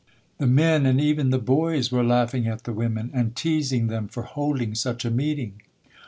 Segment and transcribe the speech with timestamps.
[0.39, 4.23] The men and even the boys were laughing at the women and teasing them for
[4.23, 5.61] holding such a meeting.